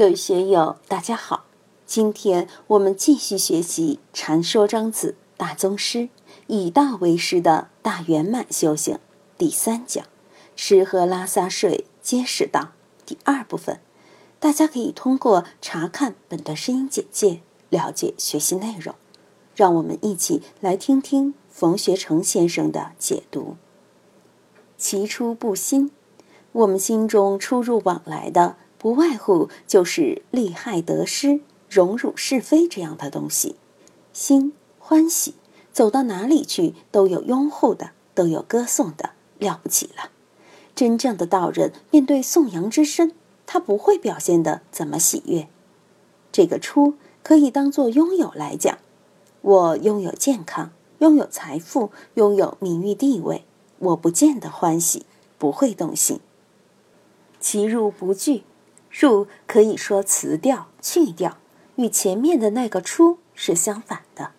[0.00, 1.44] 各位学友，大家好！
[1.84, 5.98] 今天我们继续学习《禅说庄子大宗师》，
[6.46, 8.98] 以道为师的大圆满修行
[9.36, 10.06] 第三讲
[10.56, 12.72] “吃喝拉撒睡皆是道”
[13.04, 13.78] 第二部分。
[14.38, 18.94] 大家可以通过查看本段声音简介了解学习内容。
[19.54, 23.58] 让我们一起来听听冯学成先生的解读。
[24.78, 25.90] 其出不心，
[26.52, 28.56] 我们心中出入往来的。
[28.80, 33.56] 不外乎就是利害得失、荣辱是非这样的东西，
[34.14, 35.34] 心欢喜，
[35.70, 40.10] 走到哪里去都有拥护的，都有歌颂的，了不起了。
[40.74, 43.12] 真正的道人面对颂扬之声，
[43.44, 45.46] 他不会表现的怎么喜悦。
[46.32, 48.78] 这个出可以当做拥有来讲，
[49.42, 53.44] 我拥有健康，拥有财富，拥有名誉地位，
[53.78, 55.04] 我不见得欢喜，
[55.36, 56.18] 不会动心。
[57.38, 58.44] 其入不惧。
[59.00, 61.38] 入可以说辞掉、去掉，
[61.76, 64.32] 与前面的那个出是相反的。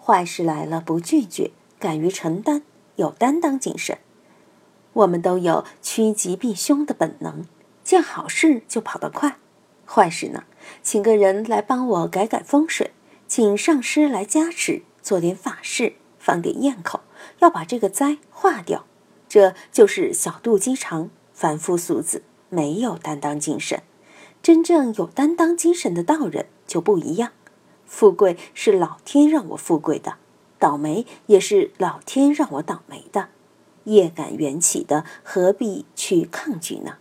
[0.00, 2.62] 坏事来了不拒绝，敢于承担，
[2.94, 3.98] 有担当精神。
[4.92, 7.46] 我们都有趋吉避凶的本能，
[7.82, 9.38] 见好事就跑得快。
[9.84, 10.44] 坏事呢，
[10.82, 12.92] 请个人来帮我改改风水，
[13.26, 17.00] 请上师来加持，做点法事，放点焰口，
[17.40, 18.86] 要把这个灾化掉。
[19.28, 23.82] 这就是小肚鸡肠、凡夫俗子，没有担当精神。
[24.44, 27.32] 真正有担当精神的道人就不一样，
[27.86, 30.16] 富贵是老天让我富贵的，
[30.58, 33.30] 倒霉也是老天让我倒霉的，
[33.84, 36.98] 业感缘起的，何必去抗拒呢？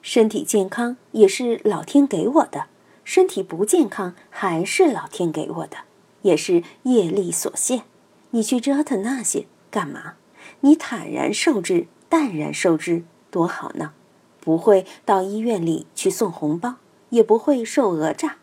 [0.00, 2.68] 身体健康也是老天给我的，
[3.04, 5.76] 身体不健康还是老天给我的，
[6.22, 7.82] 也是业力所限。
[8.30, 10.14] 你去折腾那些干嘛？
[10.60, 13.92] 你坦然受之，淡然受之，多好呢！
[14.40, 16.76] 不会到医院里去送红包，
[17.10, 18.36] 也不会受讹诈。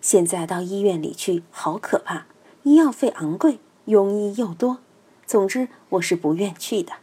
[0.00, 2.26] 现在到医院里去好可怕，
[2.62, 4.78] 医药费昂贵，庸医又多。
[5.26, 6.94] 总之，我是不愿去的。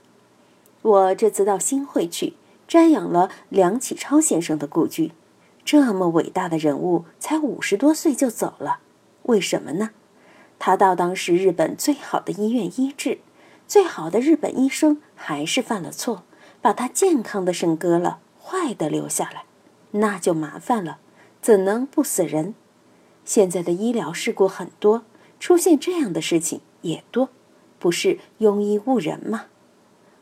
[0.81, 2.33] 我这次到新会去
[2.67, 5.11] 瞻仰了梁启超先生的故居，
[5.65, 8.79] 这么伟大的人物，才五十多岁就走了，
[9.23, 9.91] 为什么呢？
[10.57, 13.19] 他到当时日本最好的医院医治，
[13.67, 16.23] 最好的日本医生还是犯了错，
[16.61, 18.19] 把他健康的肾割了。
[18.49, 19.43] 快的留下来，
[19.91, 20.97] 那就麻烦了，
[21.39, 22.55] 怎能不死人？
[23.23, 25.03] 现在的医疗事故很多，
[25.39, 27.29] 出现这样的事情也多，
[27.77, 29.45] 不是庸医误人吗？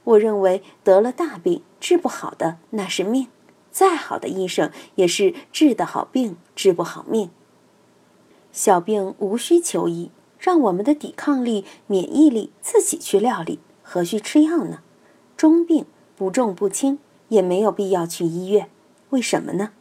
[0.03, 3.29] 我认为得了大病治不好的那是命，
[3.71, 7.29] 再好的医生也是治得好病治不好命。
[8.51, 14.81] 小病无需求医，让我们的抵抗力、免疫力自己去料理，何须吃药呢？
[15.37, 15.85] 中病
[16.17, 16.99] 不重不轻。
[17.29, 18.69] 也没有必要去医院，
[19.09, 19.71] 为什么呢？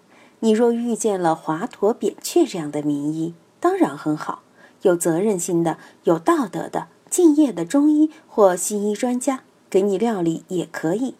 [0.40, 4.42] 你若遇见了华佗、扁鹊这样的名医，当然很好，
[4.82, 11.14] 有责任心的、有道德的、敬业的中医或西医专家给你料理也可以。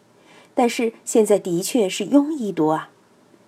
[0.53, 2.89] 但是现在的确是庸医多啊。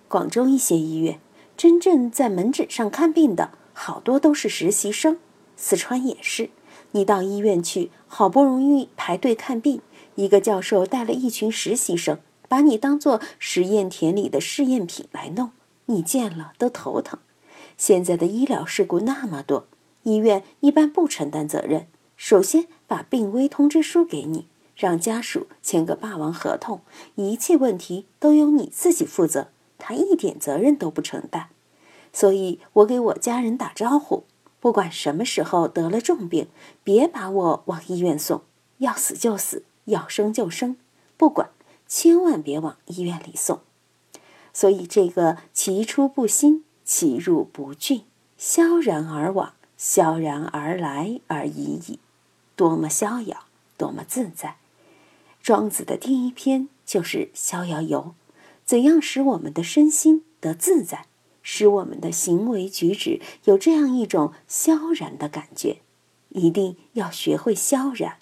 [0.08, 1.20] 广州一些医院，
[1.56, 5.18] 真正在门诊上看病的好多都是实习生。
[5.56, 6.50] 四川也是，
[6.92, 9.80] 你到医院去，好不容易排队看病，
[10.16, 12.18] 一个教授带了一群实习生。
[12.50, 15.52] 把你当做实验田里的试验品来弄，
[15.86, 17.20] 你见了都头疼。
[17.76, 19.68] 现在的医疗事故那么多，
[20.02, 21.86] 医院一般不承担责任。
[22.16, 26.80] 首先把病危通知书给你，让家属签个霸王合同，
[27.14, 29.46] 一切问题都由你自己负责，
[29.78, 31.50] 他一点责任都不承担。
[32.12, 34.24] 所以我给我家人打招呼，
[34.58, 36.48] 不管什么时候得了重病，
[36.82, 38.42] 别把我往医院送，
[38.78, 40.76] 要死就死，要生就生，
[41.16, 41.50] 不管。
[41.92, 43.62] 千万别往医院里送，
[44.54, 48.02] 所以这个其出不心，其入不惧，
[48.38, 51.98] 萧然而往，萧然而来而已矣，
[52.54, 53.46] 多么逍遥，
[53.76, 54.58] 多么自在！
[55.42, 58.00] 庄子的第一篇就是《逍遥游》，
[58.64, 61.06] 怎样使我们的身心得自在，
[61.42, 65.78] 使我们的行为举止有这样一种萧然的感觉，
[66.28, 68.19] 一定要学会萧然。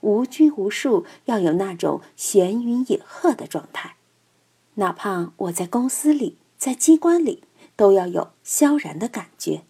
[0.00, 3.96] 无拘无束，要有那种闲云野鹤的状态。
[4.74, 7.42] 哪怕我在公司里，在机关里，
[7.76, 9.62] 都要有萧然的感觉。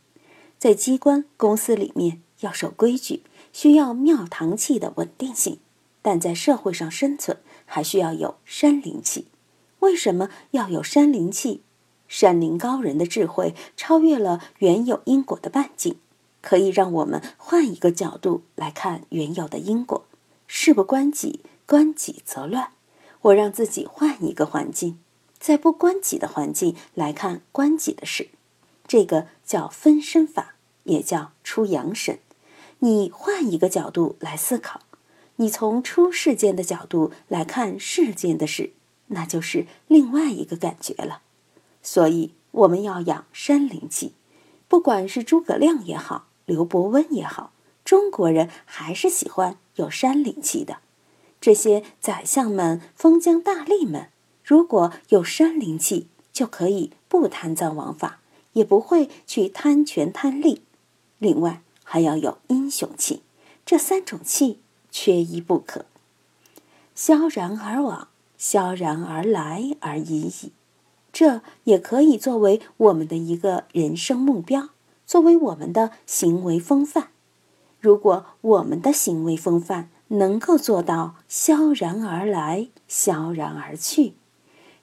[0.59, 3.23] 在机关、公司里面要守规矩，
[3.53, 5.57] 需要庙堂气的稳定性；
[6.03, 9.27] 但在社会上生存，还需要有山林气。
[9.81, 11.63] 为什么要有山林气？
[12.07, 15.97] 山林高人的智慧超越了原有因果的半径，
[16.43, 20.05] 可以让我们换一个角度来看原有的因果。
[20.53, 22.73] 事不关己，关己则乱。
[23.23, 24.99] 我让自己换一个环境，
[25.39, 28.31] 在不关己的环境来看关己的事，
[28.85, 32.19] 这个叫分身法，也叫出阳神。
[32.81, 34.81] 你换一个角度来思考，
[35.37, 38.73] 你从出世间的角度来看世间的事，
[39.07, 41.23] 那就是另外一个感觉了。
[41.81, 44.15] 所以我们要养山灵气，
[44.67, 47.53] 不管是诸葛亮也好，刘伯温也好，
[47.85, 50.79] 中国人还是喜欢有山灵气的。
[51.41, 54.11] 这些宰相们、封疆大吏们。
[54.45, 58.21] 如果有山灵气，就可以不贪赃枉法，
[58.53, 60.63] 也不会去贪权贪利。
[61.19, 63.23] 另外还要有英雄气，
[63.65, 64.59] 这三种气
[64.91, 65.87] 缺一不可。
[66.95, 70.53] 萧然而往，萧然而来而已矣。
[71.13, 74.71] 这也可以作为我们的一个人生目标，
[75.07, 77.10] 作为我们的行为风范。
[77.81, 84.13] 如果我们的行为风范能够做到萧然而来，萧然而去。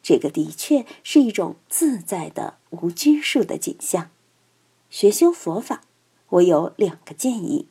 [0.01, 4.09] 这个的确是一种自在的无拘束的景象。
[4.89, 5.81] 学修佛法，
[6.29, 7.67] 我有两个建议：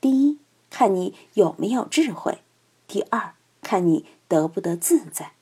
[0.00, 0.38] 第一，
[0.70, 2.38] 看你有没有智慧；
[2.86, 5.32] 第二，看你得不得自在。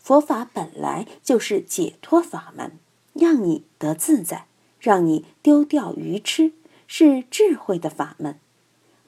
[0.00, 2.78] 佛法本来就是解脱法门，
[3.12, 4.46] 让你得自在，
[4.80, 6.52] 让你丢掉愚痴，
[6.86, 8.40] 是智慧的法门。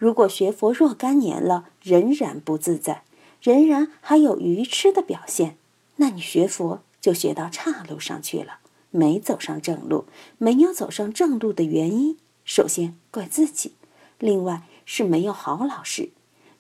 [0.01, 3.03] 如果学佛若干年了，仍然不自在，
[3.43, 5.59] 仍然还有愚痴的表现。
[5.97, 8.61] 那你学佛就学到岔路上去了，
[8.91, 10.07] 没走上正路。
[10.39, 12.17] 没有走上正路的原因，
[12.47, 13.75] 首先怪自己，
[14.19, 16.09] 另外是没有好老师。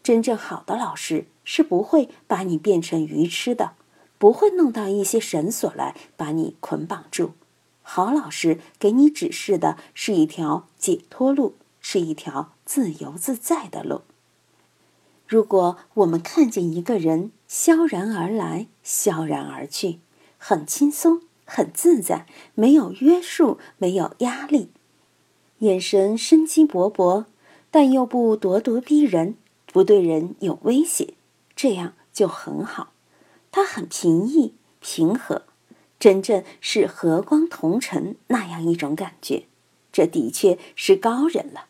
[0.02, 3.72] 真正好的老师是不会把你变成愚痴的，
[4.18, 7.32] 不会弄到一些绳索来把你捆绑住。
[7.80, 14.02] 好老师给你指示的是一条解脱路，是一条自由自在的路。
[15.26, 20.00] 如果我们看见一个人萧然而来，萧然而去，
[20.38, 24.70] 很轻松，很自在，没有约束，没有压力，
[25.58, 27.26] 眼神生机勃勃，
[27.70, 29.36] 但又不咄咄逼人，
[29.66, 31.14] 不对人有威胁，
[31.54, 32.92] 这样就很好。
[33.52, 35.42] 他很平易平和，
[35.98, 39.44] 真正是和光同尘那样一种感觉。
[39.92, 41.66] 这的确是高人了。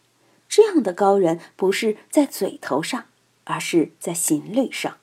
[0.51, 3.07] 这样的高人不是在嘴头上。
[3.45, 4.99] 而是在行律上，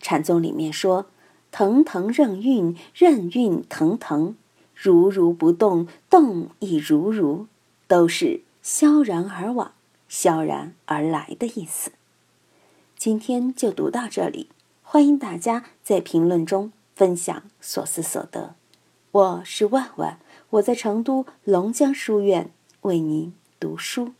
[0.00, 1.06] 禅宗里面说
[1.52, 4.34] ：“腾腾任运，任运腾腾；
[4.74, 7.46] 如如不动，动亦如如。”
[7.86, 9.74] 都是萧然而往，
[10.08, 11.92] 萧然而来的意思。
[12.96, 14.48] 今天就读到这里，
[14.82, 18.56] 欢迎大家在评论中分享所思所得。
[19.12, 20.18] 我是万万，
[20.50, 22.50] 我在成都龙江书院
[22.80, 24.14] 为您读书。